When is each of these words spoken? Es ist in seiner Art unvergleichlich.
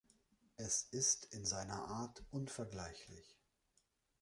Es 0.57 0.81
ist 0.81 1.25
in 1.25 1.45
seiner 1.45 1.87
Art 1.87 2.23
unvergleichlich. 2.31 3.37